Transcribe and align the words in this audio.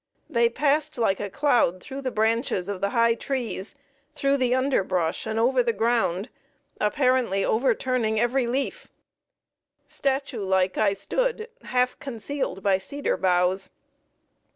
They 0.27 0.49
passed 0.49 0.97
like 0.97 1.19
a 1.19 1.29
cloud 1.29 1.79
through 1.79 2.01
the 2.01 2.09
branches 2.09 2.67
of 2.67 2.81
the 2.81 2.89
high 2.89 3.13
trees, 3.13 3.75
through 4.15 4.37
the 4.37 4.55
underbrush 4.55 5.27
and 5.27 5.37
over 5.37 5.61
the 5.61 5.73
ground, 5.73 6.29
apparently 6.79 7.45
overturning 7.45 8.19
every 8.19 8.47
leaf. 8.47 8.87
Statue 9.87 10.43
like 10.43 10.75
I 10.75 10.93
stood, 10.93 11.49
half 11.65 11.99
concealed 11.99 12.63
by 12.63 12.79
cedar 12.79 13.15
boughs. 13.15 13.69